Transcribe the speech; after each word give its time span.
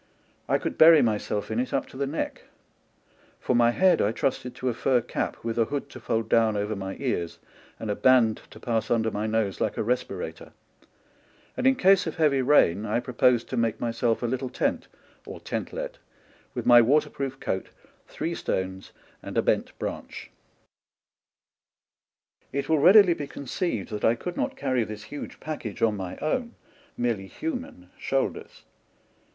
I 0.49 0.57
could 0.57 0.79
bury 0.79 1.03
myself 1.03 1.51
in 1.51 1.59
it 1.59 1.75
up 1.75 1.85
to 1.89 1.95
the 1.95 2.07
neck; 2.07 2.45
for 3.39 3.55
my 3.55 3.69
head 3.69 4.01
I 4.01 4.11
trusted 4.11 4.55
to 4.55 4.67
a 4.69 4.73
fur 4.73 4.99
cap, 4.99 5.37
with 5.43 5.59
a 5.59 5.65
hood 5.65 5.91
to 5.91 5.99
fold 5.99 6.27
down 6.27 6.57
over 6.57 6.75
my 6.75 6.95
ears 6.97 7.37
and 7.79 7.91
a 7.91 7.95
band 7.95 8.41
to 8.49 8.59
pass 8.59 8.89
under 8.89 9.11
my 9.11 9.27
nose 9.27 9.61
like 9.61 9.77
a 9.77 9.83
re 9.83 9.93
spirator; 9.93 10.53
and 11.55 11.67
in 11.67 11.75
case 11.75 12.07
of 12.07 12.15
heavy 12.15 12.41
rain 12.41 12.83
I 12.83 12.99
pro 12.99 13.13
posed 13.13 13.47
to 13.49 13.57
make 13.57 13.79
myself 13.79 14.23
a 14.23 14.25
little 14.25 14.49
tent, 14.49 14.87
or 15.23 15.39
tentlet, 15.39 15.99
with 16.55 16.65
my 16.65 16.81
waterproof 16.81 17.39
coat, 17.39 17.69
three 18.07 18.33
stones, 18.33 18.91
and 19.21 19.37
a 19.37 19.43
bent 19.43 19.77
branch. 19.77 20.31
It 22.51 22.67
will 22.67 22.79
readily 22.79 23.13
be 23.13 23.27
conceived 23.27 23.89
that 23.91 24.03
I 24.03 24.15
could 24.15 24.35
not 24.35 24.57
carry 24.57 24.83
this 24.83 25.03
huge 25.03 25.39
package 25.39 25.83
on 25.83 25.95
my 25.95 26.17
own, 26.17 26.55
merely 26.97 27.27
human, 27.27 27.91
shoulders. 27.99 28.63